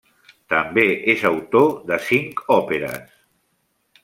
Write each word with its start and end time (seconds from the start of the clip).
També 0.53 0.85
és 1.13 1.25
autor 1.31 1.69
de 1.93 2.01
cinc 2.09 2.43
òperes. 2.57 3.15